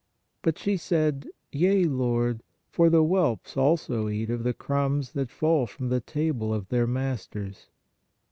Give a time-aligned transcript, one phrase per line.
[0.41, 5.67] But she said: Yea, Lord; for the whelps also eat of the crumbs that fall
[5.67, 7.69] from the table of their masters.